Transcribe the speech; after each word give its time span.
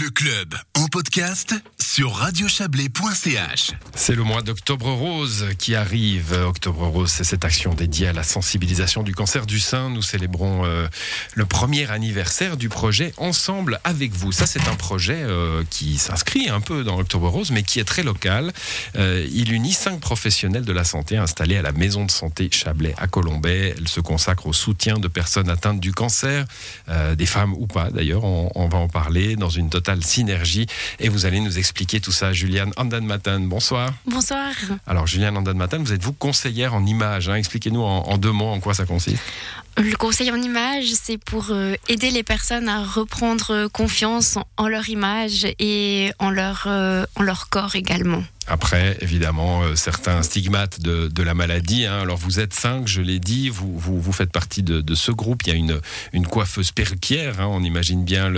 Le 0.00 0.10
club 0.10 0.54
en 0.74 0.86
podcast 0.86 1.54
sur 1.98 2.14
radiochablais.ch. 2.14 3.72
C'est 3.96 4.14
le 4.14 4.22
mois 4.22 4.42
d'Octobre 4.42 4.88
Rose 4.88 5.46
qui 5.58 5.74
arrive. 5.74 6.32
Octobre 6.46 6.86
Rose, 6.86 7.10
c'est 7.10 7.24
cette 7.24 7.44
action 7.44 7.74
dédiée 7.74 8.06
à 8.06 8.12
la 8.12 8.22
sensibilisation 8.22 9.02
du 9.02 9.16
cancer 9.16 9.46
du 9.46 9.58
sein. 9.58 9.90
Nous 9.90 10.02
célébrons 10.02 10.64
euh, 10.64 10.86
le 11.34 11.44
premier 11.44 11.90
anniversaire 11.90 12.56
du 12.56 12.68
projet 12.68 13.12
Ensemble 13.16 13.80
avec 13.82 14.12
vous. 14.12 14.30
Ça, 14.30 14.46
c'est 14.46 14.68
un 14.68 14.76
projet 14.76 15.22
euh, 15.22 15.64
qui 15.70 15.98
s'inscrit 15.98 16.48
un 16.48 16.60
peu 16.60 16.84
dans 16.84 17.00
Octobre 17.00 17.28
Rose, 17.30 17.50
mais 17.50 17.64
qui 17.64 17.80
est 17.80 17.84
très 17.84 18.04
local. 18.04 18.52
Euh, 18.94 19.26
il 19.32 19.52
unit 19.52 19.72
cinq 19.72 19.98
professionnels 19.98 20.64
de 20.64 20.72
la 20.72 20.84
santé 20.84 21.16
installés 21.16 21.56
à 21.56 21.62
la 21.62 21.72
maison 21.72 22.04
de 22.04 22.12
santé 22.12 22.48
Chablais 22.52 22.94
à 22.98 23.08
Colombay. 23.08 23.74
Elle 23.76 23.88
se 23.88 23.98
consacre 23.98 24.46
au 24.46 24.52
soutien 24.52 25.00
de 25.00 25.08
personnes 25.08 25.50
atteintes 25.50 25.80
du 25.80 25.92
cancer, 25.92 26.44
des 27.16 27.26
femmes 27.26 27.54
ou 27.54 27.66
pas 27.66 27.90
d'ailleurs. 27.90 28.22
On, 28.22 28.52
on 28.54 28.68
va 28.68 28.78
en 28.78 28.88
parler 28.88 29.34
dans 29.34 29.50
une 29.50 29.68
totale 29.68 30.04
synergie. 30.04 30.66
Et 31.00 31.08
vous 31.08 31.26
allez 31.26 31.40
nous 31.40 31.58
expliquer 31.58 31.87
tout 31.96 32.12
ça. 32.12 32.32
Juliane 32.32 32.72
Andan-Matan, 32.76 33.40
bonsoir. 33.40 33.92
Bonsoir. 34.06 34.52
Alors, 34.86 35.06
Juliane 35.06 35.36
Andan-Matan, 35.36 35.78
vous 35.78 35.92
êtes 35.92 36.02
vous 36.02 36.12
conseillère 36.12 36.74
en 36.74 36.84
images. 36.84 37.28
Hein. 37.28 37.36
Expliquez-nous 37.36 37.80
en, 37.80 38.02
en, 38.02 38.18
deux 38.18 38.30
mots 38.30 38.48
en 38.48 38.60
quoi 38.60 38.74
ça 38.74 38.84
consiste. 38.84 39.22
Le 39.78 39.96
conseil 39.96 40.30
en 40.30 40.36
images, 40.36 40.92
c'est 41.02 41.18
pour 41.18 41.46
euh, 41.50 41.74
aider 41.88 42.10
les 42.10 42.22
personnes 42.22 42.68
à 42.68 42.84
reprendre 42.84 43.68
confiance 43.68 44.36
en 44.56 44.68
leur 44.68 44.88
image 44.88 45.46
et 45.58 46.12
en 46.18 46.30
leur, 46.30 46.64
euh, 46.66 47.06
en 47.14 47.22
leur 47.22 47.48
corps 47.48 47.74
également. 47.74 48.22
Après, 48.48 48.96
évidemment, 49.00 49.62
euh, 49.62 49.74
certains 49.76 50.22
stigmates 50.22 50.80
de, 50.80 51.08
de 51.08 51.22
la 51.22 51.34
maladie. 51.34 51.84
Hein. 51.84 52.00
Alors, 52.00 52.16
vous 52.16 52.40
êtes 52.40 52.54
cinq, 52.54 52.88
je 52.88 53.02
l'ai 53.02 53.20
dit, 53.20 53.50
vous, 53.50 53.78
vous, 53.78 54.00
vous, 54.00 54.12
faites 54.12 54.32
partie 54.32 54.62
de, 54.62 54.80
de, 54.80 54.94
ce 54.94 55.12
groupe. 55.12 55.42
Il 55.46 55.50
y 55.50 55.52
a 55.52 55.56
une, 55.56 55.80
une 56.12 56.26
coiffeuse 56.26 56.72
perruquière, 56.72 57.40
hein. 57.40 57.46
on 57.50 57.62
imagine 57.62 58.04
bien 58.04 58.30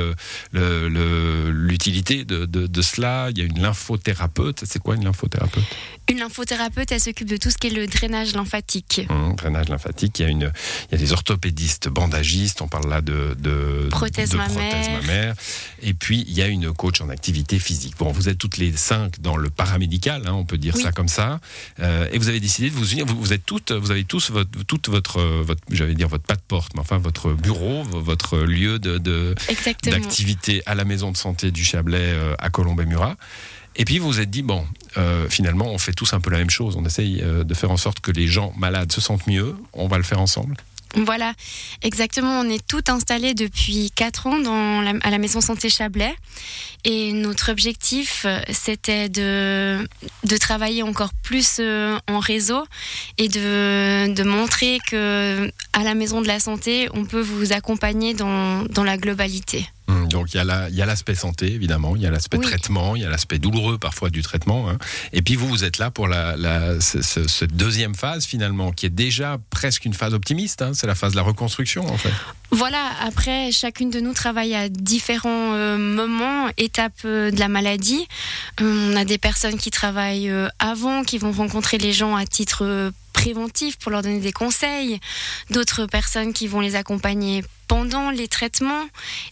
l'utilité 0.53 2.25
le, 2.29 2.41
le, 2.41 2.47
de, 2.47 2.67
de, 2.67 2.83
cela. 2.83 3.29
Il 3.31 3.39
y 3.39 3.43
a 3.43 3.45
une 3.45 3.61
lymphothérapeute. 3.61 4.65
C'est 4.67 4.81
quoi 4.81 4.97
une 4.97 5.05
lymphothérapeute? 5.05 5.65
Une 6.09 6.19
lymphothérapeute, 6.19 6.91
elle 6.91 7.01
s'occupe 7.01 7.29
de 7.29 7.37
tout 7.37 7.51
ce 7.51 7.59
qui 7.59 7.69
est 7.69 7.71
le 7.71 7.87
drainage 7.87 8.35
lymphatique. 8.35 9.07
Mmh, 9.09 9.37
drainage 9.37 9.69
lymphatique. 9.69 10.19
Il 10.19 10.23
y 10.23 10.25
a, 10.25 10.29
une, 10.29 10.51
il 10.89 10.93
y 10.93 10.95
a 10.97 10.99
des 10.99 11.13
orthopédistes, 11.13 11.89
bandagistes, 11.89 12.63
on 12.63 12.69
parle 12.69 12.89
là 12.91 13.01
de, 13.01 13.37
de 13.39 13.87
prothèse, 13.91 14.35
mammaire. 14.35 14.91
mammaire. 15.01 15.35
Et 15.83 15.95
puis, 15.95 16.25
il 16.27 16.35
y 16.35 16.43
a 16.43 16.49
une 16.49 16.73
coach 16.73 17.01
en 17.01 17.11
activité 17.11 17.61
physique. 17.61 17.95
Bon, 17.99 18.11
vous 18.11 18.29
êtes 18.29 18.39
toutes 18.39 18.59
les 18.59 18.73
cinq 18.77 19.21
dans 19.21 19.37
le 19.37 19.51
paramédical 19.51 20.00
Hein, 20.09 20.33
on 20.33 20.45
peut 20.45 20.59
dire 20.59 20.75
oui. 20.77 20.83
ça 20.83 20.93
comme 20.93 21.09
ça. 21.09 21.41
Euh, 21.81 22.09
et 22.13 22.19
vous 22.19 22.29
avez 22.29 22.41
décidé 22.41 22.71
de 22.71 22.75
vous 22.75 22.93
unir. 22.93 23.07
Vous, 23.07 23.21
vous, 23.21 23.33
êtes 23.33 23.45
toutes, 23.45 23.73
vous 23.73 23.91
avez 23.91 24.05
tous 24.05 24.31
votre, 24.31 24.51
toute 24.67 24.89
votre, 24.89 25.21
votre 25.21 25.61
j'allais 25.71 25.95
dire 25.95 26.09
votre 26.09 26.25
pas 26.25 26.37
de 26.37 26.43
porte, 26.47 26.73
mais 26.75 26.81
enfin 26.81 26.99
votre 26.99 27.33
bureau, 27.33 27.83
votre 27.85 28.39
lieu 28.39 28.79
de, 28.79 29.35
d'activité 29.85 30.63
à 30.67 30.75
la 30.75 30.85
maison 30.85 31.13
de 31.13 31.17
santé 31.17 31.51
du 31.51 31.65
Chablais 31.65 31.99
euh, 31.99 32.35
à 32.39 32.51
Colombey-Murat. 32.51 33.17
Et 33.77 33.85
puis 33.85 33.99
vous 33.99 34.09
vous 34.09 34.21
êtes 34.21 34.31
dit, 34.31 34.43
bon, 34.43 34.67
euh, 34.97 35.29
finalement, 35.29 35.67
on 35.67 35.79
fait 35.79 35.93
tous 35.93 36.13
un 36.13 36.21
peu 36.21 36.31
la 36.31 36.39
même 36.39 36.51
chose. 36.51 36.77
On 36.77 36.85
essaye 36.85 37.21
euh, 37.23 37.45
de 37.45 37.55
faire 37.55 37.71
en 37.71 37.77
sorte 37.77 38.01
que 38.01 38.11
les 38.11 38.27
gens 38.27 38.53
malades 38.59 38.93
se 38.93 39.01
sentent 39.01 39.27
mieux. 39.27 39.55
On 39.73 39.89
va 39.89 39.97
le 39.97 40.03
faire 40.03 40.21
ensemble. 40.21 40.57
Voilà, 40.97 41.35
exactement. 41.83 42.41
On 42.41 42.49
est 42.49 42.67
tout 42.67 42.83
installés 42.89 43.35
depuis 43.35 43.93
4 43.95 44.27
ans 44.27 44.85
à 45.03 45.11
la 45.11 45.19
Maison 45.19 45.41
Santé 45.41 45.69
Chablais. 45.69 46.15
Et 46.85 47.13
notre 47.13 47.53
objectif, 47.53 48.27
c'était 48.51 49.09
de, 49.09 49.87
travailler 50.41 50.83
encore 50.83 51.13
plus 51.23 51.61
en 51.61 52.19
réseau 52.19 52.65
et 53.19 53.29
de, 53.29 54.23
montrer 54.25 54.79
que 54.89 55.51
à 55.73 55.83
la 55.85 55.95
Maison 55.95 56.21
de 56.21 56.27
la 56.27 56.41
Santé, 56.41 56.89
on 56.95 57.05
peut 57.05 57.21
vous 57.21 57.53
accompagner 57.53 58.15
dans 58.15 58.85
la 58.85 58.97
globalité. 58.97 59.69
Donc 60.21 60.35
il 60.35 60.37
y 60.37 60.83
a 60.83 60.87
l'aspect 60.87 61.15
santé, 61.15 61.53
évidemment, 61.53 61.97
il 61.97 62.03
y 62.03 62.07
a 62.07 62.11
l'aspect 62.11 62.37
oui. 62.37 62.47
traitement, 62.47 62.95
il 62.95 63.03
y 63.03 63.05
a 63.07 63.09
l'aspect 63.09 63.39
douloureux 63.39 63.79
parfois 63.79 64.11
du 64.11 64.23
traitement. 64.23 64.69
Hein. 64.69 64.77
Et 65.13 65.23
puis 65.23 65.35
vous, 65.35 65.49
vous 65.49 65.65
êtes 65.65 65.79
là 65.79 65.91
pour 65.91 66.09
la, 66.09 66.37
la 66.37 66.79
ce, 66.81 67.01
ce, 67.01 67.27
cette 67.27 67.57
deuxième 67.57 67.95
phase 67.95 68.27
finalement, 68.27 68.71
qui 68.71 68.85
est 68.85 68.91
déjà 68.91 69.39
presque 69.49 69.87
une 69.87 69.95
phase 69.95 70.13
optimiste. 70.13 70.61
Hein. 70.61 70.73
C'est 70.75 70.87
la 70.87 70.95
phase 70.95 71.13
de 71.13 71.17
la 71.17 71.23
reconstruction 71.23 71.87
en 71.87 71.97
fait. 71.97 72.13
Voilà, 72.51 72.91
après, 73.01 73.53
chacune 73.53 73.91
de 73.91 74.01
nous 74.01 74.13
travaille 74.13 74.55
à 74.55 74.69
différents 74.69 75.55
euh, 75.55 75.79
moments, 75.79 76.49
étapes 76.57 76.93
euh, 77.05 77.31
de 77.31 77.39
la 77.39 77.49
maladie. 77.49 78.07
Euh, 78.61 78.91
on 78.93 78.97
a 78.97 79.05
des 79.05 79.19
personnes 79.19 79.57
qui 79.57 79.71
travaillent 79.71 80.33
avant, 80.59 81.03
qui 81.05 81.19
vont 81.19 81.33
rencontrer 81.33 81.79
les 81.79 81.93
gens 81.93 82.17
à 82.17 82.27
titre 82.27 82.93
préventif 83.13 83.79
pour 83.79 83.93
leur 83.93 84.03
donner 84.03 84.21
des 84.21 84.33
conseils, 84.33 84.99
d'autres 85.51 85.87
personnes 85.87 86.33
qui 86.33 86.47
vont 86.49 86.61
les 86.61 86.75
accompagner 86.75 87.45
pendant 87.71 88.11
les 88.11 88.27
traitements 88.27 88.85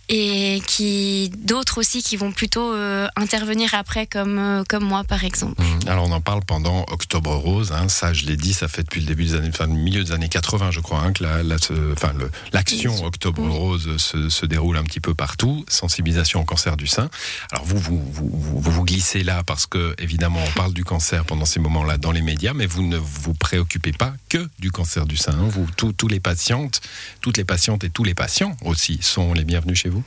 et 0.08 0.62
qui 0.64 1.28
d'autres 1.38 1.78
aussi 1.78 2.04
qui 2.04 2.16
vont 2.16 2.30
plutôt 2.30 2.72
euh, 2.72 3.08
intervenir 3.16 3.74
après 3.74 4.06
comme 4.06 4.38
euh, 4.38 4.62
comme 4.68 4.84
moi 4.84 5.02
par 5.02 5.24
exemple. 5.24 5.60
Mmh. 5.60 5.88
Alors 5.88 6.08
on 6.08 6.12
en 6.12 6.20
parle 6.20 6.44
pendant 6.44 6.86
Octobre 6.88 7.34
Rose, 7.34 7.72
hein, 7.72 7.88
ça 7.88 8.12
je 8.12 8.26
l'ai 8.26 8.36
dit, 8.36 8.52
ça 8.52 8.68
fait 8.68 8.84
depuis 8.84 9.00
le 9.00 9.08
début 9.08 9.24
des 9.24 9.34
années, 9.34 9.48
enfin 9.48 9.66
milieu 9.66 10.04
des 10.04 10.12
années 10.12 10.28
80 10.28 10.70
je 10.70 10.78
crois, 10.78 11.00
hein, 11.00 11.12
que 11.12 11.24
la, 11.24 11.42
la, 11.42 11.56
enfin 11.92 12.12
l'action. 12.52 13.04
Octobre 13.04 13.42
oui. 13.42 13.50
Rose 13.50 13.96
se, 13.96 14.28
se, 14.28 14.46
déroule 14.46 14.76
un 14.76 14.84
petit 14.84 15.00
peu 15.00 15.14
partout, 15.14 15.64
sensibilisation 15.68 16.40
au 16.40 16.44
cancer 16.44 16.76
du 16.76 16.86
sein. 16.86 17.10
Alors 17.50 17.64
vous 17.64 17.78
vous, 17.78 18.00
vous 18.12 18.30
vous, 18.30 18.60
vous, 18.60 18.84
glissez 18.84 19.24
là 19.24 19.42
parce 19.42 19.66
que 19.66 19.96
évidemment 19.98 20.40
on 20.46 20.52
parle 20.52 20.74
du 20.74 20.84
cancer 20.84 21.24
pendant 21.24 21.44
ces 21.44 21.58
moments-là 21.58 21.98
dans 21.98 22.12
les 22.12 22.22
médias, 22.22 22.54
mais 22.54 22.66
vous 22.66 22.86
ne 22.86 22.98
vous 22.98 23.34
préoccupez 23.34 23.90
pas 23.90 24.14
que 24.28 24.48
du 24.60 24.70
cancer 24.70 25.06
du 25.06 25.16
sein. 25.16 25.32
Hein. 25.32 25.48
Vous 25.48 25.66
tous, 25.76 25.92
tous 25.92 26.06
les 26.06 26.20
patientes, 26.20 26.80
toutes 27.20 27.36
les 27.36 27.44
patientes 27.44 27.82
et 27.82 27.90
tous 27.90 28.04
les 28.04 28.14
patients 28.14 28.27
aussi 28.64 28.98
sont 29.00 29.32
les 29.32 29.44
bienvenus 29.44 29.78
chez 29.78 29.88
vous? 29.88 30.02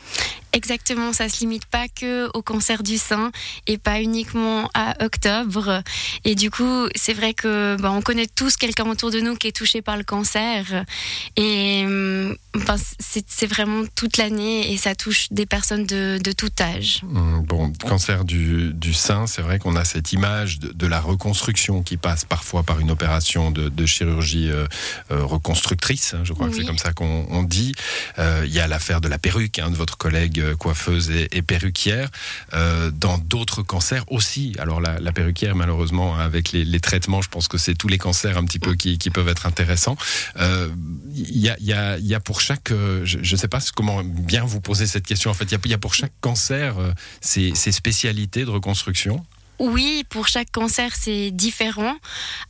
Exactement, 0.53 1.13
ça 1.13 1.29
se 1.29 1.39
limite 1.39 1.65
pas 1.65 1.87
que 1.87 2.29
au 2.33 2.41
cancer 2.41 2.83
du 2.83 2.97
sein 2.97 3.31
et 3.67 3.77
pas 3.77 4.01
uniquement 4.01 4.69
à 4.73 5.03
octobre. 5.03 5.83
Et 6.25 6.35
du 6.35 6.51
coup, 6.51 6.87
c'est 6.95 7.13
vrai 7.13 7.33
que 7.33 7.77
bah, 7.79 7.91
on 7.91 8.01
connaît 8.01 8.27
tous 8.27 8.57
quelqu'un 8.57 8.89
autour 8.89 9.11
de 9.11 9.19
nous 9.19 9.35
qui 9.35 9.47
est 9.47 9.55
touché 9.55 9.81
par 9.81 9.97
le 9.97 10.03
cancer. 10.03 10.85
Et 11.37 11.85
bah, 12.53 12.75
c'est 12.99 13.47
vraiment 13.47 13.83
toute 13.95 14.17
l'année 14.17 14.71
et 14.73 14.77
ça 14.77 14.95
touche 14.95 15.27
des 15.31 15.45
personnes 15.45 15.85
de, 15.85 16.19
de 16.21 16.31
tout 16.31 16.49
âge. 16.59 17.01
Mmh, 17.03 17.41
bon, 17.43 17.71
cancer 17.87 18.25
du, 18.25 18.73
du 18.73 18.93
sein, 18.93 19.25
c'est 19.27 19.41
vrai 19.41 19.59
qu'on 19.59 19.75
a 19.75 19.85
cette 19.85 20.11
image 20.11 20.59
de, 20.59 20.73
de, 20.73 20.87
la 20.87 20.99
reconstruction 20.99 21.81
qui 21.81 21.95
passe 21.97 22.25
parfois 22.25 22.63
par 22.63 22.79
une 22.79 22.91
opération 22.91 23.51
de, 23.51 23.69
de 23.69 23.85
chirurgie 23.85 24.49
euh, 24.49 24.67
euh, 25.11 25.23
reconstructrice. 25.23 26.13
Hein, 26.13 26.21
je 26.23 26.33
crois 26.33 26.47
oui. 26.47 26.51
que 26.51 26.57
c'est 26.57 26.65
comme 26.65 26.77
ça 26.77 26.91
qu'on 26.91 27.43
dit. 27.43 27.73
Euh, 28.19 28.43
il 28.45 28.51
y 28.53 28.59
a 28.59 28.67
l'affaire 28.67 28.99
de 28.99 29.07
la 29.07 29.17
perruque 29.17 29.59
hein, 29.59 29.69
de 29.69 29.75
votre 29.75 29.97
collègue 29.97 30.40
coiffeuse 30.57 31.09
et, 31.11 31.27
et 31.31 31.41
perruquière. 31.41 32.09
Euh, 32.53 32.91
dans 32.91 33.17
d'autres 33.17 33.63
cancers 33.63 34.03
aussi. 34.09 34.53
Alors 34.59 34.81
la, 34.81 35.11
perruquière, 35.11 35.55
malheureusement, 35.55 36.17
avec 36.17 36.51
les, 36.51 36.79
traitements, 36.79 37.21
je 37.21 37.29
pense 37.29 37.47
que 37.47 37.57
c'est 37.57 37.75
tous 37.75 37.87
les 37.87 37.97
cancers 37.97 38.37
un 38.37 38.43
petit 38.43 38.59
peu 38.59 38.75
qui, 38.75 38.97
peuvent 39.11 39.27
être 39.27 39.45
intéressants. 39.45 39.97
Il 40.35 40.41
euh, 40.41 40.69
y, 41.15 42.13
a, 42.13 42.19
pour 42.19 42.41
chaque, 42.41 42.71
euh, 42.71 43.01
je 43.05 43.17
ne 43.19 43.37
sais 43.37 43.47
pas 43.47 43.59
comment 43.75 44.03
bien 44.03 44.43
vous 44.45 44.61
poser 44.61 44.87
cette 44.87 45.05
question. 45.05 45.31
En 45.31 45.33
fait, 45.33 45.45
il 45.45 45.69
y, 45.69 45.73
a 45.73 45.77
pour 45.77 45.93
chaque 45.93 46.13
cancer 46.21 46.75
ces, 47.21 47.53
spécialités 47.53 48.45
de 48.45 48.49
reconstruction? 48.49 49.25
Oui, 49.59 50.03
pour 50.09 50.27
chaque 50.27 50.51
cancer, 50.51 50.91
c'est 50.95 51.31
différent. 51.31 51.95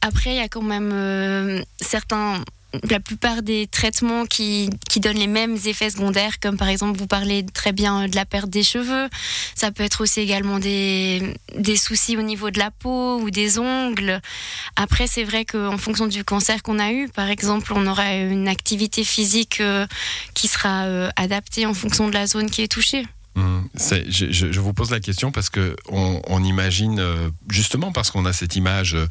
Après, 0.01 0.31
il 0.31 0.37
y 0.37 0.39
a 0.39 0.47
quand 0.47 0.61
même 0.61 1.63
certains 1.79 2.43
la 2.89 2.99
plupart 2.99 3.41
des 3.41 3.67
traitements 3.67 4.25
qui, 4.25 4.69
qui, 4.89 4.99
donnent 4.99 5.17
les 5.17 5.27
mêmes 5.27 5.57
effets 5.65 5.89
secondaires, 5.89 6.39
comme 6.39 6.57
par 6.57 6.69
exemple, 6.69 6.97
vous 6.97 7.07
parlez 7.07 7.45
très 7.45 7.71
bien 7.71 8.07
de 8.07 8.15
la 8.15 8.25
perte 8.25 8.49
des 8.49 8.63
cheveux. 8.63 9.09
Ça 9.55 9.71
peut 9.71 9.83
être 9.83 10.01
aussi 10.01 10.21
également 10.21 10.59
des, 10.59 11.21
des 11.57 11.75
soucis 11.75 12.17
au 12.17 12.21
niveau 12.21 12.49
de 12.49 12.59
la 12.59 12.71
peau 12.71 13.19
ou 13.19 13.29
des 13.29 13.59
ongles. 13.59 14.21
Après, 14.75 15.07
c'est 15.07 15.23
vrai 15.23 15.45
qu'en 15.45 15.77
fonction 15.77 16.07
du 16.07 16.23
cancer 16.23 16.63
qu'on 16.63 16.79
a 16.79 16.91
eu, 16.91 17.09
par 17.09 17.29
exemple, 17.29 17.73
on 17.75 17.85
aura 17.87 18.13
une 18.13 18.47
activité 18.47 19.03
physique 19.03 19.59
euh, 19.59 19.85
qui 20.33 20.47
sera 20.47 20.85
euh, 20.85 21.09
adaptée 21.15 21.65
en 21.65 21.73
fonction 21.73 22.07
de 22.07 22.13
la 22.13 22.27
zone 22.27 22.49
qui 22.49 22.61
est 22.61 22.71
touchée. 22.71 23.05
Mmh, 23.35 23.61
je, 24.09 24.59
vous 24.59 24.73
pose 24.73 24.91
la 24.91 24.99
question 24.99 25.31
parce 25.31 25.49
que 25.49 25.77
on, 25.87 26.43
imagine 26.43 26.99
euh, 26.99 27.29
justement 27.49 27.93
parce 27.93 28.11
qu'on 28.11 28.25
a 28.25 28.33
cette 28.33 28.57
image 28.57 28.93
euh, 28.93 29.07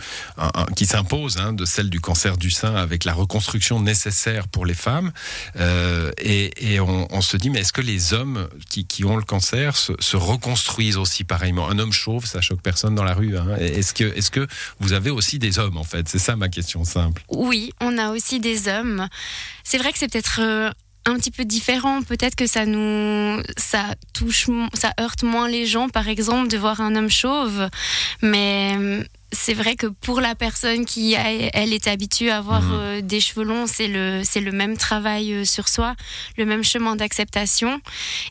qui 0.76 0.84
s'impose 0.84 1.38
hein, 1.38 1.54
de 1.54 1.64
celle 1.64 1.88
du 1.88 2.00
cancer 2.00 2.36
du 2.36 2.50
sein 2.50 2.74
avec 2.74 3.04
la 3.04 3.14
reconstruction 3.14 3.80
nécessaire 3.80 4.46
pour 4.48 4.66
les 4.66 4.74
femmes 4.74 5.12
euh, 5.56 6.10
et, 6.18 6.80
on, 6.80 7.20
se 7.22 7.38
dit 7.38 7.48
mais 7.48 7.60
est-ce 7.60 7.72
que 7.72 7.80
les 7.80 8.12
hommes 8.12 8.46
qui, 8.68 9.04
ont 9.04 9.16
le 9.16 9.22
cancer 9.22 9.76
se, 9.76 9.92
se, 10.00 10.18
reconstruisent 10.18 10.98
aussi 10.98 11.24
pareillement? 11.24 11.70
Un 11.70 11.78
homme 11.78 11.92
chauve 11.92 12.26
ça 12.26 12.42
choque 12.42 12.60
personne 12.60 12.94
dans 12.94 13.04
la 13.04 13.14
rue 13.14 13.38
hein. 13.38 13.56
est-ce 13.58 13.94
que 13.94 14.04
est-ce 14.04 14.30
que 14.30 14.46
vous 14.80 14.92
avez 14.92 15.10
aussi 15.10 15.38
des 15.38 15.58
hommes 15.58 15.78
en 15.78 15.84
fait? 15.84 16.10
C'est 16.10 16.18
ça 16.18 16.36
ma 16.36 16.50
question 16.50 16.84
simple. 16.84 17.22
Oui 17.30 17.72
on 17.80 17.96
a 17.96 18.10
aussi 18.10 18.38
des 18.38 18.68
hommes. 18.68 19.08
C'est 19.64 19.78
vrai 19.78 19.92
que 19.92 19.98
c'est 19.98 20.08
peut-être 20.08 20.74
un 21.06 21.16
petit 21.16 21.30
peu 21.30 21.44
différent. 21.44 22.02
Peut-être 22.02 22.34
que 22.34 22.46
ça 22.46 22.66
nous, 22.66 23.42
ça 23.56 23.94
touche, 24.12 24.48
ça 24.74 24.92
heurte 25.00 25.22
moins 25.22 25.48
les 25.48 25.66
gens, 25.66 25.88
par 25.88 26.08
exemple, 26.08 26.48
de 26.48 26.58
voir 26.58 26.80
un 26.80 26.94
homme 26.96 27.10
chauve. 27.10 27.68
Mais 28.22 29.04
c'est 29.32 29.54
vrai 29.54 29.76
que 29.76 29.86
pour 29.86 30.20
la 30.20 30.34
personne 30.34 30.84
qui 30.84 31.14
elle 31.14 31.72
est 31.72 31.86
habituée 31.86 32.30
à 32.30 32.38
avoir 32.38 32.62
mhm. 32.62 32.72
euh, 32.72 33.00
des 33.00 33.20
cheveux 33.20 33.44
longs, 33.44 33.66
c'est 33.66 33.86
le 33.86 34.22
c'est 34.24 34.40
le 34.40 34.52
même 34.52 34.76
travail 34.76 35.32
euh, 35.32 35.44
sur 35.44 35.68
soi, 35.68 35.94
le 36.36 36.44
même 36.44 36.64
chemin 36.64 36.96
d'acceptation. 36.96 37.80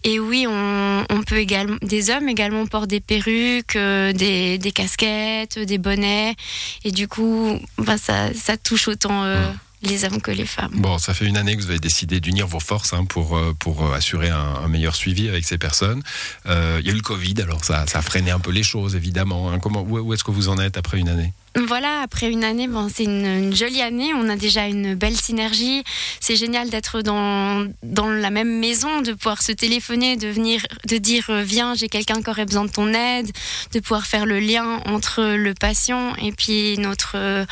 Et 0.03 0.19
oui, 0.19 0.45
on, 0.47 1.05
on, 1.09 1.23
peut 1.23 1.37
également 1.37 1.77
des 1.81 2.09
hommes 2.09 2.27
également 2.27 2.65
portent 2.67 2.89
des 2.89 2.99
perruques, 2.99 3.75
euh, 3.75 4.11
des, 4.11 4.57
des, 4.57 4.71
casquettes, 4.71 5.59
des 5.59 5.77
bonnets, 5.77 6.35
et 6.83 6.91
du 6.91 7.07
coup, 7.07 7.57
bah, 7.77 7.97
ça 7.97 8.33
ça 8.33 8.57
touche 8.57 8.87
autant. 8.87 9.23
Mhm 9.23 9.59
les 9.81 10.03
hommes 10.03 10.21
que 10.21 10.31
les 10.31 10.45
femmes. 10.45 10.73
Bon, 10.75 10.97
ça 10.97 11.13
fait 11.13 11.25
une 11.25 11.37
année 11.37 11.55
que 11.55 11.61
vous 11.61 11.69
avez 11.69 11.79
décidé 11.79 12.19
d'unir 12.19 12.47
vos 12.47 12.59
forces 12.59 12.93
hein, 12.93 13.05
pour, 13.05 13.37
euh, 13.37 13.55
pour 13.57 13.85
euh, 13.85 13.93
assurer 13.93 14.29
un, 14.29 14.67
meilleur 14.67 14.95
suivi 14.95 15.29
avec 15.29 15.45
ces 15.45 15.57
personnes. 15.57 16.03
Euh, 16.45 16.77
il 16.81 16.87
y 16.87 16.89
a 16.89 16.93
eu 16.93 16.97
le 16.97 17.01
Covid, 17.01 17.35
alors 17.41 17.63
ça, 17.63 17.85
a 17.91 18.01
freiné 18.01 18.31
un 18.31 18.39
peu 18.39 18.51
les 18.51 18.63
choses, 18.63 18.95
évidemment. 18.95 19.51
Hein. 19.51 19.59
Comment, 19.59 19.81
où 19.81 20.13
est-ce 20.13 20.23
que 20.23 20.31
vous 20.31 20.49
en 20.49 20.59
êtes 20.59 20.77
après 20.77 20.99
une 20.99 21.09
année? 21.09 21.33
Voilà, 21.55 22.01
après 22.01 22.29
une 22.29 22.43
année, 22.43 22.69
c'est 22.93 23.05
une, 23.05 23.55
jolie 23.55 23.81
année. 23.81 24.13
On 24.13 24.29
a 24.29 24.35
déjà 24.35 24.67
une 24.67 24.95
belle 24.95 25.17
synergie. 25.17 25.83
C'est 26.19 26.35
génial 26.35 26.69
d'être 26.69 27.01
dans, 27.01 27.67
dans 27.83 28.07
la 28.07 28.29
même 28.29 28.59
maison, 28.59 29.01
de 29.01 29.13
pouvoir 29.13 29.41
se 29.41 29.51
téléphoner, 29.51 30.15
de 30.15 30.27
venir, 30.27 30.61
de 30.87 30.97
dire 30.97 31.25
euh, 31.29 31.41
viens, 31.41 31.73
j'ai 31.73 31.89
quelqu'un 31.89 32.21
qui 32.21 32.29
aurait 32.29 32.45
besoin 32.45 32.65
de 32.65 32.71
ton 32.71 32.93
aide, 32.93 33.31
de 33.73 33.79
pouvoir 33.79 34.05
faire 34.05 34.25
le 34.25 34.39
lien 34.39 34.79
entre 34.85 35.23
le 35.23 35.53
patient 35.53 36.15
et 36.17 36.31
puis 36.31 36.77
notre 36.77 37.13
euh, 37.15 37.45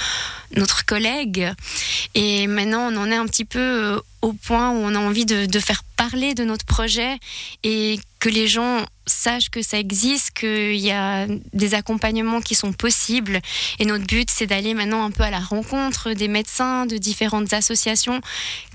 notre 0.55 0.85
collègue. 0.85 1.51
Et 2.13 2.47
maintenant, 2.47 2.91
on 2.91 2.97
en 2.97 3.11
est 3.11 3.15
un 3.15 3.25
petit 3.25 3.45
peu 3.45 3.59
euh, 3.59 3.99
au 4.21 4.33
point 4.33 4.71
où 4.71 4.75
on 4.75 4.95
a 4.95 4.99
envie 4.99 5.25
de, 5.25 5.45
de 5.45 5.59
faire 5.59 5.83
parler 5.95 6.33
de 6.33 6.43
notre 6.43 6.65
projet 6.65 7.17
et 7.63 7.99
que 8.19 8.29
les 8.29 8.47
gens 8.47 8.85
sachent 9.05 9.49
que 9.49 9.61
ça 9.61 9.79
existe, 9.79 10.31
qu'il 10.31 10.75
y 10.75 10.91
a 10.91 11.27
des 11.53 11.73
accompagnements 11.73 12.41
qui 12.41 12.55
sont 12.55 12.73
possibles. 12.73 13.39
Et 13.79 13.85
notre 13.85 14.05
but, 14.05 14.29
c'est 14.29 14.47
d'aller 14.47 14.73
maintenant 14.73 15.05
un 15.05 15.11
peu 15.11 15.23
à 15.23 15.29
la 15.29 15.39
rencontre 15.39 16.13
des 16.13 16.27
médecins, 16.27 16.85
de 16.85 16.97
différentes 16.97 17.53
associations. 17.53 18.21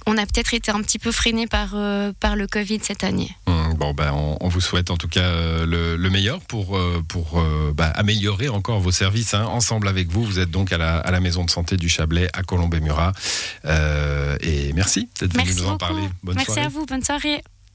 On 0.06 0.17
a 0.19 0.27
peut-être 0.27 0.55
été 0.55 0.71
un 0.71 0.83
petit 0.83 0.99
peu 0.99 1.12
freiné 1.12 1.47
par, 1.47 1.73
euh, 1.75 2.12
par 2.19 2.35
le 2.35 2.47
Covid 2.47 2.81
cette 2.83 3.05
année. 3.05 3.31
Mmh, 3.47 3.75
bon, 3.75 3.94
ben, 3.94 4.12
on, 4.12 4.49
vous 4.49 4.61
souhaite 4.61 4.91
en 4.91 4.97
tout 4.97 5.09
cas 5.09 5.21
euh, 5.21 5.97
le, 5.97 6.11
meilleur 6.11 6.41
pour, 6.41 6.77
euh, 6.77 7.03
pour 7.06 7.43
bah, 7.75 7.87
améliorer 7.95 8.49
encore 8.49 8.81
vos 8.81 8.91
services. 8.91 9.35
Hein. 9.35 9.45
Ensemble 9.45 9.87
avec 9.87 10.09
vous, 10.09 10.25
vous 10.25 10.38
êtes 10.38 10.50
donc 10.50 10.73
à 10.73 10.79
la, 10.79 10.99
à 10.99 11.11
la 11.11 11.21
maison 11.21 11.45
de 11.45 11.50
santé 11.50 11.77
du 11.77 11.88
Chablais 11.88 12.29
à 12.33 12.43
Colombey-Murat. 12.43 13.12
et 14.41 14.73
merci 14.73 15.09
d'être 15.21 15.35
venu 15.35 15.55
nous 15.55 15.67
en 15.67 15.79
parler. 15.79 16.09
merci 16.25 16.59
à 16.59 16.69
vous, 16.69 16.87
bonne 16.87 17.05
soirée. 17.05 17.43